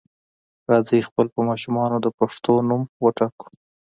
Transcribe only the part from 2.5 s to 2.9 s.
نوم